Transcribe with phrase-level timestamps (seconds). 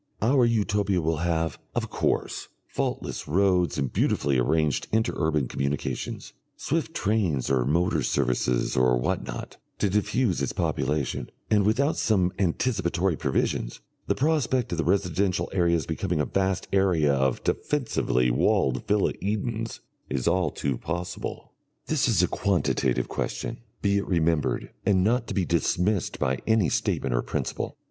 [0.19, 6.95] Our Utopia will have, of course, faultless roads and beautifully arranged inter urban communications, swift
[6.95, 13.15] trains or motor services or what not, to diffuse its population, and without some anticipatory
[13.15, 19.13] provisions, the prospect of the residential areas becoming a vast area of defensively walled villa
[19.21, 21.51] Edens is all too possible.
[21.85, 26.69] This is a quantitative question, be it remembered, and not to be dismissed by any
[26.69, 27.77] statement of principle.